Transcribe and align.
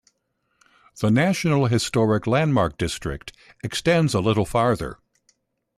The 0.99 1.11
National 1.11 1.67
Historic 1.67 2.25
Landmark 2.25 2.75
district 2.79 3.33
extends 3.63 4.15
a 4.15 4.19
little 4.19 4.47
farther. 4.47 4.97